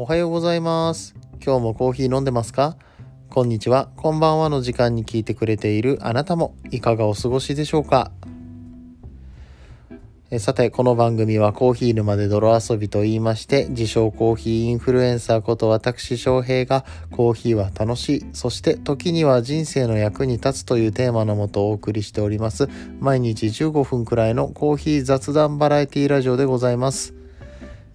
[0.00, 1.14] おはようございます。
[1.44, 2.78] 今日もコーヒー飲んでますか？
[3.28, 8.10] こんにちは、こんばんはの時間に聞いてくれているあなたもいかがお過ごしでしょうか？
[10.30, 22.70] えさて、この番組はコーヒー沼で泥遊びと言いまして、自称コーヒーインフルエンサーこと私翔平がコーヒーは楽しい、そして時には人生の役に立つというテーマのもとお送りしております、
[23.00, 27.19] 毎日15分くらいのコーヒー雑談バラエティラジオでございます。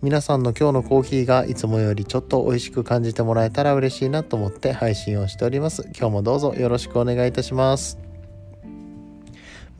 [0.05, 5.89] 皆さんの今日のコーヒーがいつもよりちょっと美味しく感じてもらえたら嬉しいなと思って配信をしております。
[5.97, 7.97] 今日もどうぞよろしくお願いいたします。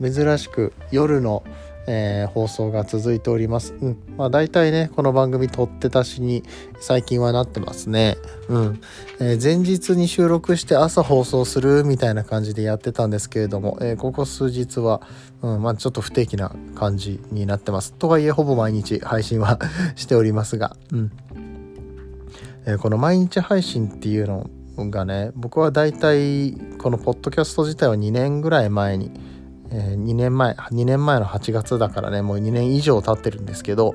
[0.02, 1.44] 珍しく夜の、
[1.86, 3.74] えー放送が続いております。
[3.80, 3.98] うん。
[4.16, 6.42] まあ大体ね、この番組取って出しに
[6.80, 8.16] 最近はなってますね。
[8.48, 8.80] うん。
[9.20, 15.00] えー前日に収録して朝放送するみたいな感じでやってたんですけれども、えーここ数日は、
[15.42, 17.92] うん、まあちょっと不定期な感じになってます。
[17.94, 19.58] とはいえほぼ毎日配信は
[19.96, 21.12] しておりますが、うん。
[22.66, 24.50] えこの毎日配信っていうの
[24.90, 29.10] がね、僕は大体このポッドキャスト自体は2年ぐらい前に、
[29.76, 33.94] えー2年前、2年前の8月だからね、もう2年以上経ってるんですけど、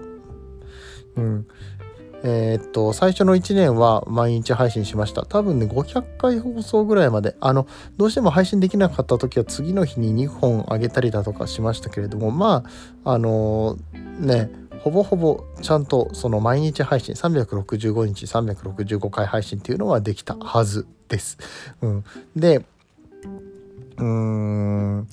[1.16, 1.48] うん。
[2.24, 5.26] えーっと、最初の1年は毎日配信しました。
[5.26, 7.66] 多分ね、500回放送ぐらいまで、あの、
[7.98, 12.64] どうしても配信できなかった時は次の日に2本あげたりだとかしましたけれども、ま
[13.04, 14.52] あ、あのーね、
[14.84, 21.40] ほぼほぼちゃんとその毎日配信、365日365回配信っていうのはできたはずです。
[21.82, 22.04] うん。
[22.36, 22.64] で、
[23.98, 25.08] うーん、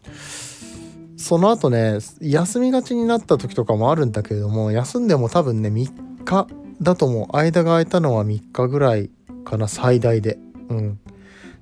[1.19, 6.47] その後ね休みがちになった時とかもあるんだけれども休んでも多分ね3日
[6.81, 9.11] だと思う間が空いたのは3日ぐらい
[9.45, 10.39] かな最大で。
[10.69, 11.01] うん。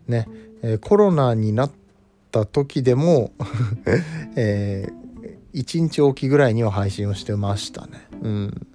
[0.09, 0.29] ね、
[0.63, 1.73] えーコロナになっ
[2.31, 3.33] た時でも
[4.37, 5.06] えー、
[5.57, 8.07] 1日おきぐらいには配信をしてましたね。
[8.23, 8.67] うん。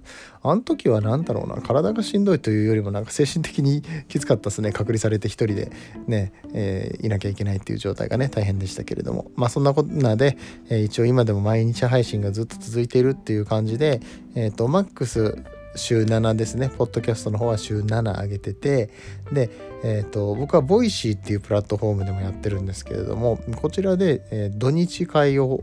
[0.42, 1.62] あの時は何だろうな。
[1.62, 4.72] 体がしんどいというよりもなんか精神的にきつかったですね。
[4.72, 5.70] 隔離されて一人で
[6.08, 9.30] ね、えーいなきゃいけないっていう状態がね大変でしたけれども。
[9.36, 10.36] まあそんなこんなで、
[10.68, 14.00] えー一応今でも毎日配信がずっと続いているっていう感じで
[14.34, 15.36] えっ、とマックス
[15.74, 16.68] 週7ですね。
[16.68, 18.90] ポッドキャストの方は週7上げてて
[19.32, 19.50] で、
[19.82, 25.62] えー、と僕はボイシーっていうプラットフォームでもやってるんですけれどもこちらで、えー土日会を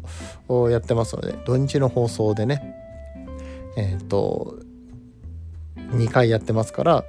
[0.70, 2.76] やってますので土日の放送でね
[3.78, 4.58] えっ、と
[5.92, 7.06] 2回やってますから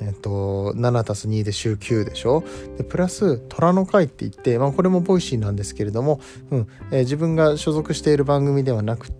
[0.00, 2.42] えっと7たす2で週9でしょ？
[2.78, 9.19] でプラス虎の会って言って、まあ、これもボイシーなんですけれども、うんえー自分が所属している番組ではなくて、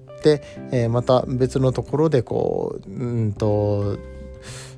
[0.73, 3.99] えーまた別のところでこううんと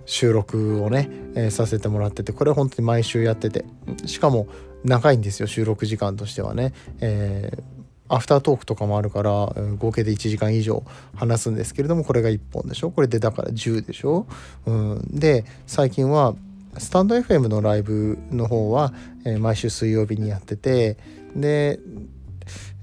[0.06, 3.64] 収録をね、えーさせてもらっててこれ本当に毎週やってて。
[4.06, 4.46] しかも
[4.84, 7.62] 長いんですよ収録時間としてはね、えー
[8.08, 10.82] アフタートークとかもあるからえー合計で1時間以上
[11.14, 12.90] 話すんですけれどもこれが1本でしょ。
[12.90, 14.26] これでだから10でしょ、
[14.66, 16.34] うん、で最近は
[16.78, 18.92] スタンド FM のライブの方は、
[19.24, 20.98] えー毎週水曜日にやってて
[21.34, 21.80] で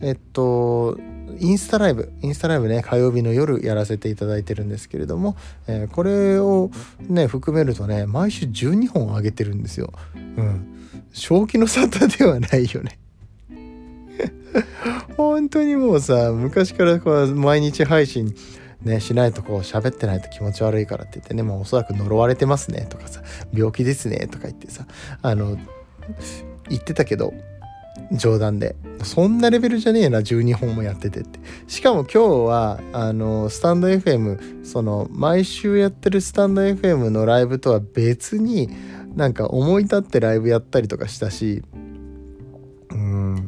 [0.02, 0.98] えっと
[1.40, 5.36] インスタライブインスタライブね火曜日の夜やらせていただいてるんですけれども、
[5.68, 6.70] えーこれを
[7.02, 9.92] ね含めるとね毎週12本上げてるんですよ。
[10.16, 13.00] うん、正気の沙汰ではないよね。
[15.18, 18.34] 本当にもうさ昔からこう毎日配信
[18.84, 23.22] ね、しないとこう喋ってないと気持ち悪いからって言ってね、まあ、おそらく呪われてますねとかさ
[23.54, 24.86] 病気ですねとか言ってさ
[25.22, 25.58] あの
[26.70, 27.34] 言ってたけど
[28.12, 28.76] 冗談で。
[29.04, 31.40] そんなレベルじゃねえな12本もやっててって。
[31.68, 38.70] しかも今日はあのスタンド FM その毎週やってるスタンド FM のライブとは別に
[39.16, 41.64] なんか思い立ってライブやったりとかしたし
[42.92, 43.46] うん。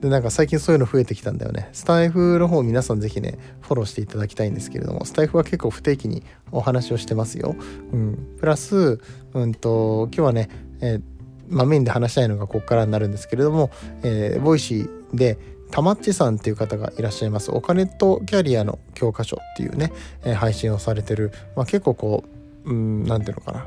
[0.00, 1.68] でなんか最近そういうの増えてきたんだよね。
[1.72, 7.56] スタイフの方皆さんぜひねフォローしていただきたいんですけれどもスタイフは結構不定期にお話をしてますよ、
[7.92, 9.00] うん、プラス
[9.32, 10.48] うんと今日はね、
[10.80, 11.15] えー
[11.48, 13.70] まあ、メインで話したいのがここからになるんですけれども、
[14.02, 15.38] えーボイシーで
[15.70, 17.50] たまっちさんっていう方がいらっしゃいます。
[17.50, 19.92] お金とキャリアの教科書っていうね、
[20.24, 22.24] えー配信をされてる、まあ、結構こ
[22.64, 23.66] ううんていうのかな。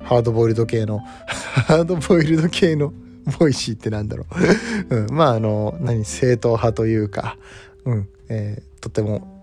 [0.00, 0.98] ハードボイルド系の
[1.66, 2.92] ハードボイルド系の
[3.38, 4.26] ボイシーってなんだろ
[4.90, 7.36] う、 うん、まああの何正統派というか、
[7.84, 9.36] うんえーとても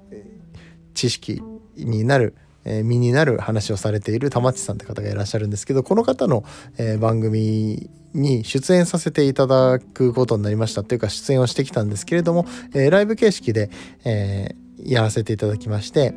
[0.94, 1.42] 知識
[1.76, 2.34] になる
[2.66, 6.44] えー身になる話をされている玉地さんって方がいらっしゃるんですけどこの方の、
[6.78, 13.70] えー番組に出演させていただくことになりましたというか出演をしてきたんですけれども、えーライブ形式で、
[14.06, 14.56] え
[14.86, 16.14] やらせていただきまして、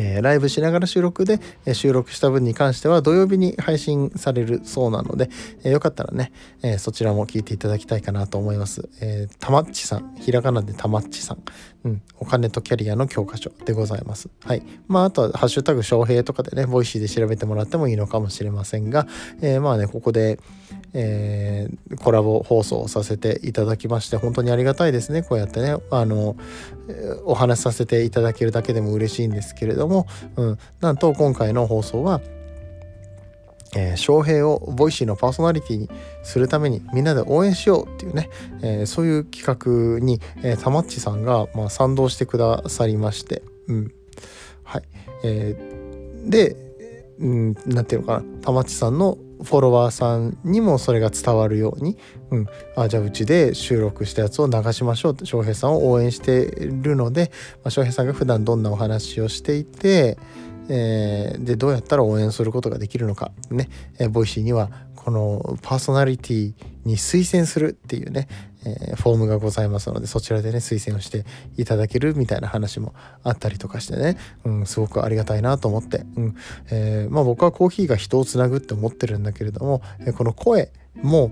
[0.00, 5.28] え、ライブしながら収録で、え、収録した分に関しては土曜日に配信されるそうなので、
[5.62, 6.32] えー、よかったらね、
[6.62, 8.88] えそちらも聞いていただきたいかなと思います。
[9.00, 11.38] えたまっちさん、ひらがなでたまっちさん、
[11.84, 14.28] うん、お金とキャリアの教科書でございます。
[14.44, 14.62] はい。
[14.88, 19.06] まあ、あとは、ハッシュタグ翔平とかでね、ボイシーで調べてもらってもいいのかもしれませんが、
[19.40, 20.38] えまあね、ここで、
[20.92, 21.68] え
[22.02, 25.22] コラボ放送をさせていただきまして、本当にありがたいですね。
[25.22, 26.36] こうやってね、あの、
[27.24, 30.06] お話しさせていただけるだけでも嬉しいんですけれども、
[30.36, 32.20] うん、なんと今回の放送は、
[33.76, 35.88] えー、翔平をボイシーのパーソナリティに
[36.22, 38.28] するためにみんなで応援しようっていうね、
[38.62, 43.92] えー、そういう企画に、え、たまっちさんが、まあ、賛同してくださりまして、うん
[44.64, 44.82] はい
[45.24, 46.56] えー、で、
[47.18, 51.96] うん、なんていうのかなたまっちさんのフォロワーさんにもそれが伝わるように、
[52.30, 52.46] うん、
[52.76, 55.12] あじゃあうちで収録したやつを流しましょう。
[55.12, 57.30] って翔平さんを応援してるので、
[57.64, 60.18] まあ、翔平さんが普段どんなお話をしていて、
[60.68, 63.32] えー、でどうやったら応援することができるのか。
[63.50, 66.54] ね、え、ボイシーにはこのパーソナリティ
[66.84, 68.28] に推薦するっていうね、
[68.64, 71.24] えー、フォームがございますのでそちらでね推薦をして
[71.56, 76.36] いただけるみたいな話もあったりとかしてね、うん、すごくありがたいなと思って、うん。
[76.70, 79.82] えー、まあ、僕はコーヒーが人をつなぐって思ってるんだけれども、
[80.16, 80.70] この声
[81.02, 81.30] も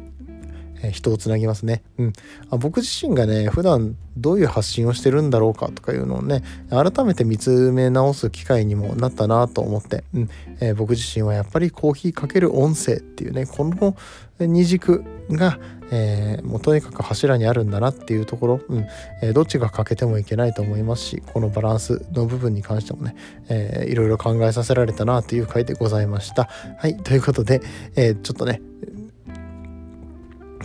[0.83, 1.83] え人をつなぎますね。
[1.99, 2.13] うん。
[2.51, 10.31] あ僕自身がね、普段どういう発信をしてるんだろうかとかいうのをね、改めて見つめ直す機会にもなったなと思って、うん。
[10.61, 13.97] えー、僕自身はやっぱりコーヒーかける音声っていうね、この
[14.39, 15.59] 二軸が、
[15.91, 18.87] えー、もうとにかく柱にあるんだなっていうところ、うん
[19.23, 23.17] えー、どっちが欠けてもいけないと思いますしこのバランスの部分に関してもね、
[23.49, 26.49] えー、いろいろ考えさせられたなという回でございました。
[26.79, 27.63] はいということで、
[27.97, 28.61] えー、ちょっとね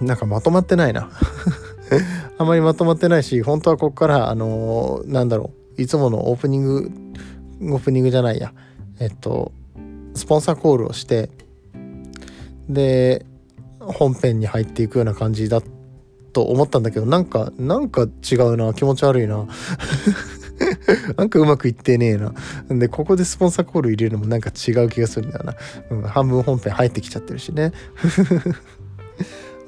[0.02, 1.10] なんかまとまってないな
[2.38, 6.92] あまりまとまってないし本当はここからあのー、なんだろういつものオープニング
[7.62, 8.54] オープニングじゃないや
[9.00, 9.52] えっと
[10.16, 11.30] スポンサーコールをして
[12.70, 13.26] で
[13.88, 15.62] 本編に入っていくような感じだ
[16.34, 19.48] と思ったんだけどなんかなんか違うな気持ち悪いな
[21.18, 22.34] なんかうまくいってねえな。
[22.70, 25.56] で、ここでスポンサーコール入れるのもなんか違う気がするんだよな。
[25.90, 27.72] うん、半分本編入ってきちゃってるしね。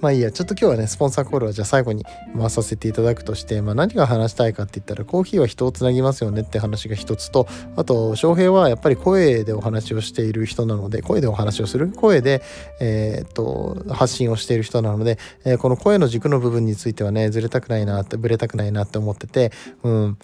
[0.06, 2.06] まあいいや、ちょっと今日はね、スポンサーコールはじゃあ最後に
[2.38, 11.90] 回させていただくとして、まあ何が話したいかって言ったら、コーヒーは人をつなぎますよねって話が一つと、あと、翔平はやっぱり声でお話をしている人なので、声でお話をする？
[11.90, 12.44] 声で、
[12.80, 19.52] えー、っと、発信をしている人なので、えー、この声の軸の部分についてはね、ずれたくないなって、ぶれたくないなって思ってて、
[19.82, 20.18] うん。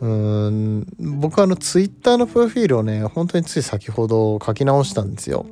[0.00, 5.44] うん僕はあのツイッターのプロフィールをね本当につい先ほど書き直したんですよ。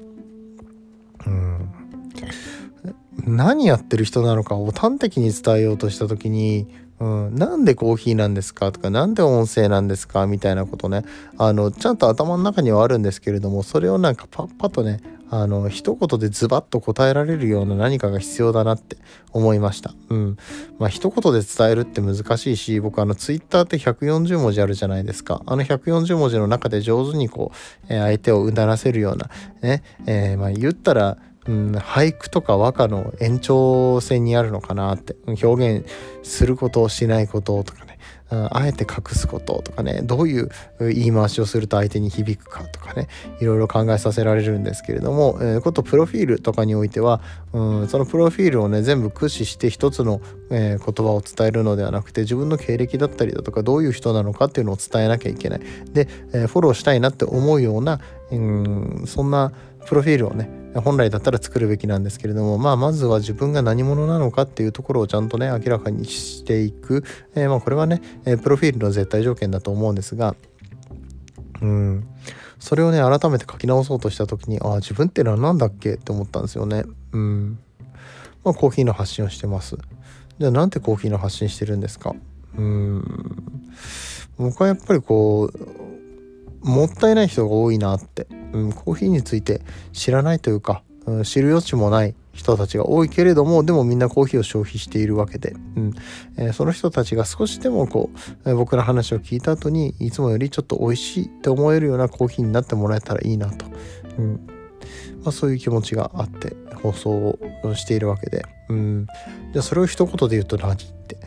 [3.27, 6.69] 何やってる人なのかを端的に伝えようとした時に、
[7.01, 11.05] うん、なんでコーヒーなんですかとか何で音声なんですかみたいなことね
[11.37, 18.97] あのちゃんと頭の中にはあるんですけれどもそれをなんかパッパとねあの一言でズバッと答えられるような何かが必要だなって
[19.33, 19.93] 思いました。
[20.09, 20.37] うん。
[20.79, 25.43] まあ一言で伝えるって難しいし僕あのツイッターって140文字あるじゃないですか。
[25.47, 29.29] あの140文字の中で上手にこう、えー、相手をうならせるような
[29.63, 35.89] ね、えー、まあ言ったらうん、俳句とか和歌の延長線にあるのかなって表現
[36.23, 37.97] することをしないこととかね
[38.29, 40.51] あえて隠すこととかねどういう
[40.81, 43.07] 言い回しをすると相手に響くかとかね
[43.41, 47.21] いろいろ考えさせられるんですけれども、えー、ことプロフィールとかにおいては、
[47.53, 50.21] うん、そのプロフィールをね全部駆使して一つの、
[50.51, 55.61] えー、言葉を伝えるのではなくて自分の経歴だったりだとかどういう人なのかっていうのを伝えなきゃいけない。
[55.93, 58.01] で、えー、フォローしたいなって思うような、
[58.33, 59.53] うん、そんな
[59.87, 70.37] プロフィールをね本来だったら作るべきなんですけれども、まあ、まずは自分が何者なのかっていうところをちゃんとね明らかにしていく、えー、まあこれはね、えプロフィールの絶対条件だと思うんですが
[71.63, 72.07] うん。
[72.59, 75.95] それをね改めて書き直そうとした時にああ自分ってのは何だっけ？
[75.95, 76.85] って思ったんですよね。
[77.13, 77.59] うん。
[78.45, 79.77] まあコーヒーの発信をしてます。
[80.39, 82.15] じゃあなんてコーヒーの発信してるんですか？
[82.59, 83.05] うん。
[84.37, 88.27] 僕はやっぱりこうもったいない人が多いなって。
[88.57, 89.61] うん、コーヒーについて
[89.93, 95.95] 知らないというか、うん、知る余地もない人たちが多いけれどもでもみんなコーヒーを消費しているわけで、うん。
[96.37, 98.11] えー、その人たちが少しでもこ
[98.45, 103.67] う、えー、僕の話を聞いた後にいつもよりちょっと美味しいって思えるようなコーヒーになってもらえたらいいなと、
[104.19, 104.47] うん。
[105.23, 107.11] まあ、そういう気持ちがあって放送
[107.63, 109.07] をしているわけで、うん、
[109.53, 111.19] じゃあそれを一言で言うと何って。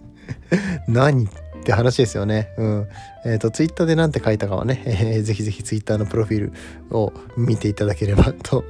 [0.86, 1.45] 何って。
[1.66, 2.52] って話ですよね。
[2.56, 2.88] うん。
[3.24, 8.64] えっ、ー、と、ツイッターで何て書いたかはね、えー、ぜひぜひツイッターのプロフィールを見ていただければと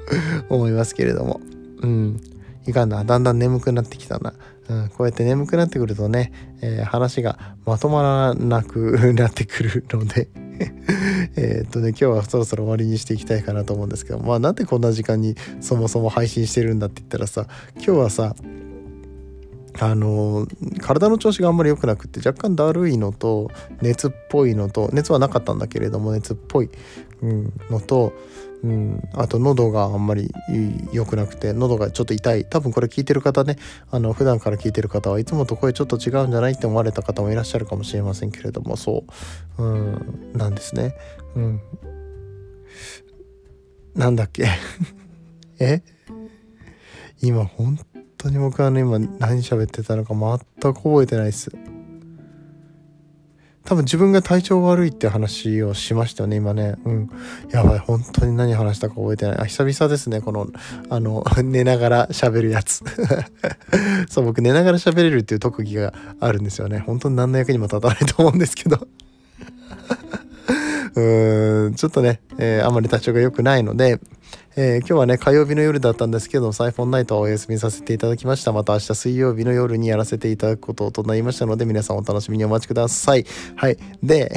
[0.49, 1.41] 思いますけれども。
[1.83, 2.21] うん。
[2.67, 3.05] いかんな。
[3.05, 4.33] だんだん眠くなってきたな。
[4.69, 10.29] うん、こうやって眠くなってくるとね、えー、話がまとまらなくなってくるので
[11.37, 18.35] えっとね今日はそろそろ終わりにしていきたいかなと思うんですけどまあなんでこんな時間にそもそも配信してるんだって言ったらさ今日はさ
[19.78, 20.47] あの
[20.80, 23.50] 体の調子があんまり良くなくって若干だるいのと
[23.83, 26.71] 熱っぽいのと熱はなかったんだけれども熱っぽい、
[27.23, 28.12] うん、のと、
[28.62, 30.33] うん、あと喉があんまり
[30.92, 32.45] 良くなくて喉がちょっと痛い。
[32.47, 33.56] 多分これ聞いてる方ね
[33.90, 39.04] あの普段から聞いてる方はいつもと声ちょっと違うんじゃないって思われた方もいらっしゃるかもしれませんけれどもそ
[39.59, 40.95] う、うん、なんですね。
[41.35, 41.61] うん、
[43.95, 44.47] なんだっけ？
[45.61, 45.83] え？
[47.23, 47.78] 今本
[48.18, 51.50] 当に僕はね今何喋ってたのか全く覚えてないです。
[53.66, 56.76] 多分自分が体調悪いって話をしましたよね今ね。
[56.85, 57.11] うん。
[57.50, 59.38] やばい本当に何話したか覚えてない。
[59.38, 60.46] あ久々ですねこの
[60.88, 62.85] あの 寝ながら喋るやつ。
[64.08, 66.78] そう僕寝ながら喋れるっていう特技があるんですよね。
[66.78, 68.87] 本当に何の役にも立たないと思うんですけど。
[70.94, 74.00] うーんちょっとね、えー、あまり体調が良くないので
[74.59, 78.53] えー、今日はね、火曜日の夜だったんですけど、サイフォンナイトはお休みさせていただきました。
[78.53, 83.27] また明日水曜日の夜にやらせていただくこととなりましたので、皆さんお楽しみにお待ちください。
[83.55, 83.77] はい。
[84.03, 84.35] で、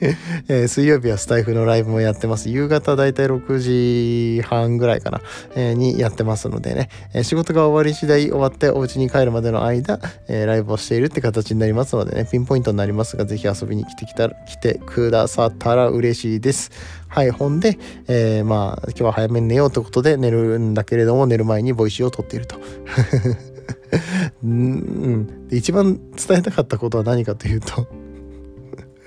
[0.48, 2.48] えー、水曜日はスタイフのライブもやってます。
[2.48, 5.20] 夕方だいたい6時半ぐらいかな、
[5.56, 9.98] えー、にやってますのでね、えー、仕事が終わり次第終わってお家に帰るまでの間、
[10.28, 16.70] えライブをしているって形になりますのでね、ピンポイントになりますが、ぜひ遊びに来てきた来てくださったら嬉しいです。
[17.08, 22.56] はい、ほんで、えまあ、今日は早めに寝ようということで寝るんだけれども、寝る前にボイシーを録っていると。
[24.44, 27.88] うん、一番伝えたかったことは何かというと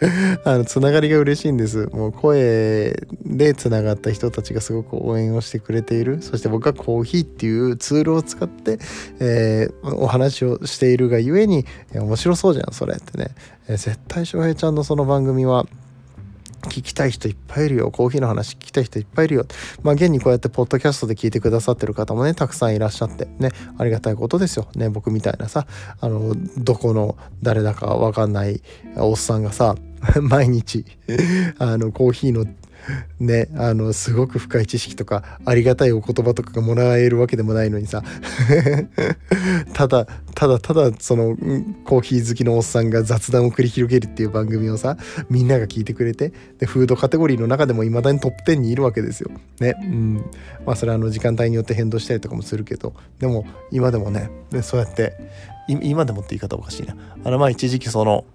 [0.45, 8.79] あのつながりが嬉しいんですもう声でつながった人たちがすごく応援をしてくれているそして僕はコーヒーっていうツールを使って、
[9.19, 13.27] えー、お話をしているがゆえに面白そうじゃんそれってね、
[13.67, 15.67] えー、絶対翔平ちゃんのその番組は
[16.63, 17.89] 聞きたい人いっぱいいるよ。
[17.89, 19.45] コーヒーの話聞きたい人いっぱいいるよ。
[19.81, 24.67] まあ、現にこうやってポッドキャストで聞いてくださってる方もね、たくさんいらっしゃって、ね、ありがたいことですよ。
[24.75, 25.65] ね、僕みたいなさ、
[25.99, 28.61] あの、どこの誰だかわかんない
[28.95, 29.75] おっさんがさ、
[30.21, 30.85] 毎日
[31.57, 32.45] あのコーヒーの
[33.19, 38.03] ねあのすごく深い知識とかありがたいお言葉とかがもらえるわけでもないのにさ。
[39.73, 41.35] ただただただその
[41.85, 44.97] コーヒー好きのおっさんが雑談を繰り広げるっていう番組をさ
[45.29, 49.29] みんなが聞いてくれてでフードカテゴリーの中でもいまだにトップ10にいるわけですよ。
[49.59, 50.25] ねうん。
[50.65, 54.29] まあそれはあの時間帯によって変動したりとかもするけどでも今でもね
[54.61, 55.13] そうやって
[55.67, 56.95] 今でもって言い方おかしいな。
[57.23, 58.25] あのまあ一時期その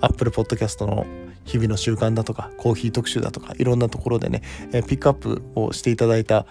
[0.00, 1.06] Apple Podcast の
[1.44, 6.44] 日々の習慣だとかコーヒー特集だとかいろんなところでね、え、ピックアップをしていただいた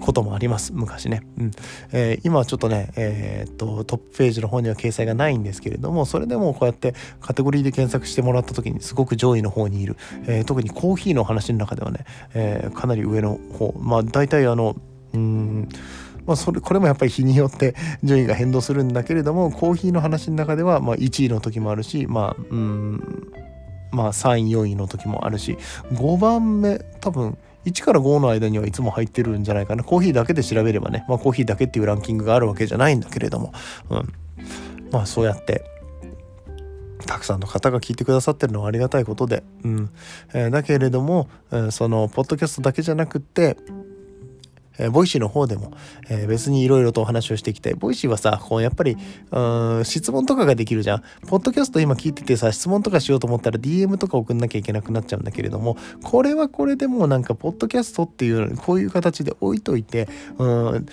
[0.00, 0.72] こともあります。
[0.74, 1.50] 昔ね、うん。
[1.92, 12.04] えー、今はちょっとね、えー、っとトップページの方には掲載がないんですけれどもそれでもこうやってカテゴリーで検索してもらった時にすごく上位の方にいる、え特にコーヒーの話の中ではね、
[12.34, 13.74] えかなり上の方。
[13.78, 14.76] まあ大体あの
[15.14, 15.68] うん
[16.26, 23.32] まあ、それこれもやっぱり日によって順位が変動するんだけれどもコーヒーの話の中ではま1位の時もあるしまあうん
[23.90, 25.58] まあ3位4位の時もあるし
[25.92, 29.84] 5番目多分1から5の間にはいつも入ってるんじゃないかな。
[29.84, 33.52] コーヒーだけで調べればね、まあ、コーヒーだけっていうランキングがあるわけじゃないんだけれども、
[33.88, 34.12] うん、
[34.90, 35.64] まあそうやって
[37.06, 39.90] たくさんの方が聞いてくださってるのはありがたいことで、うん。
[40.34, 43.56] えー、だけれども、えー、そのポッドキャストだけじゃなくって
[44.78, 45.72] えー、ボイシーの方でも、
[46.08, 47.74] えー、別にいろいろとお話をしていきたい。
[47.74, 48.96] ボイシーはさ、こうやっぱり、
[49.30, 49.40] う
[49.80, 51.02] ん、質問とかができるじゃん。
[51.26, 60.46] ポッドキャスト今聞いててさ、質問とかしようと思ったら DM とか送んなきゃいけなくなっちゃうんだけれども、これはこれでもうなんか、ポッドキャストっていう、こういう形で置いといて、う
[60.78, 60.86] ん、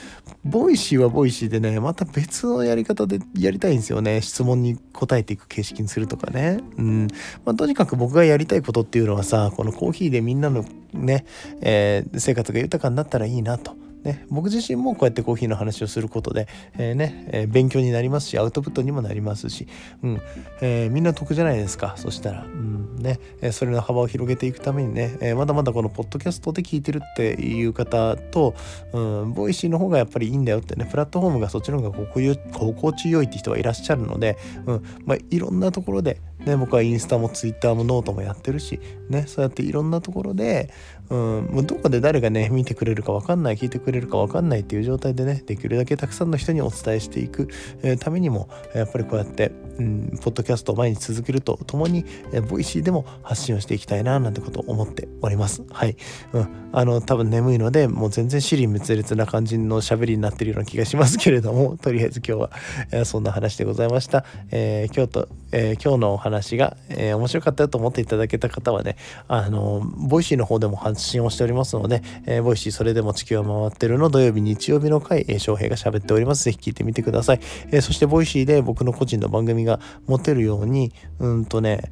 [0.44, 4.22] ボイシーはボイシーでね、また別のやり方でやりたいんですよね。
[4.22, 6.60] 質問に答えていく形式にするとかね。
[6.78, 7.08] うん。
[7.46, 11.26] まあ、とにかく僕がやりたいことっていうのはさ、このコーヒーでみんなのね、
[11.62, 13.76] えー、生活が豊かになったらいいなと。
[14.04, 19.68] ね、僕自身もこうやってコーヒーの話をすることで、えー、ねえー、勉強になりますしアウトプットにもなりますし、
[20.04, 20.22] うん
[20.62, 21.94] えー、みんな得じゃないですか。
[21.98, 28.56] そしたら、うんねえそれの幅を広げていくためにね、えまだまだこのポッドキャストで聞いてるっていう方と、
[28.92, 38.80] うん、ボイシーの方がやっぱりいいんだよってねプラットフォームがそっちの方が心地よいって人はいらっしゃるので、うんまあ、いろんなところで、ね、僕はインスタもツイッターもノートもやってるし、
[39.10, 40.70] ね、そうやっていろんなところで、
[41.10, 47.50] うん、もうどこで誰がね見てくれるか分かんない聞いてくれるか分かんないっていう状態でねできるだけたくさんの人にお伝えしていく、
[47.82, 55.64] えー、ためにもやっぱりこうやって、うん、ポッドキャストを毎日続けるとともに、えー、 Voicyでも発信をしていきたいななんてことを思っております。
[55.72, 55.96] はい、
[56.34, 62.52] うん、あの多分眠いのでもう全然支離滅裂な感じの喋りになってるような気がしますけれども とりあえず今日は、
[62.92, 68.96] えー、そんな話でございました、えー、今日と、えー、今日のお話が、え面白かったと思っていただけた方はね
[69.28, 77.40] あの Voicyの方でも発発信をしておりますので、え Voicyそれでも地球は回ってるの土曜日日曜日の回、えー、翔平が喋っておりますぜひ聞いてみてください、
[77.72, 81.92] えそして Voicyで僕の個人の番組が持てるようにうんとね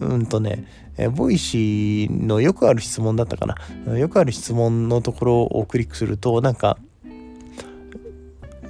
[0.00, 0.64] うんとね、
[0.96, 3.46] え Voicyのよくある質問だったか
[3.86, 3.98] な。
[3.98, 6.76] よくある質問のところをクリックすると、なんか、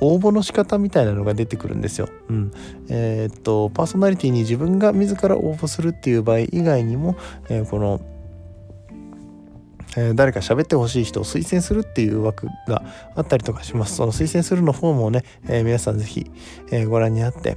[0.00, 2.08] 応募の仕方みたいなのが出てくるんですよ。
[2.28, 2.52] うん。
[2.88, 7.16] えー、っと、パーソナリティに自分が自ら応募するっていう場合以外にも、
[7.48, 8.00] えー、この、
[9.96, 12.82] えー、誰か喋ってほしい人を推薦するっていう枠が
[13.14, 13.96] あったりとかします。
[13.96, 16.30] その推薦するのフォームをね、えー、皆さんぜひ、
[16.70, 17.56] えー、ご覧になって、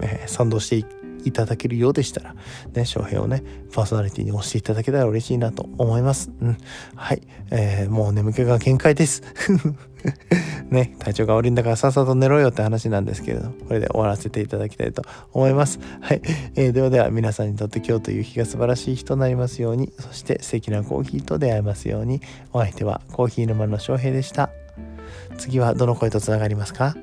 [0.00, 0.84] え賛同してい
[1.24, 2.34] いただけるようでしたら、
[2.74, 6.30] ね、翔平をね、パーソナリティに押していただけたら嬉しいなと思います。
[6.40, 6.58] うん。
[6.94, 7.22] はい。
[7.50, 9.22] えー、もう眠気が限界です。
[10.70, 15.80] ね、体調が悪いんだからさっさと寝ろよって話なんですけれど、これで終わらせていただきたいと思います。
[16.00, 16.22] はい。
[16.56, 22.20] えー、ではでは皆さんにとって今日という日が素晴らしい日となりますように、そして素敵なコーヒーと出会えますように、
[22.52, 24.50] お相手はコーヒー沼の翔平でした。
[25.36, 26.96] 次はどの声とつながりますか？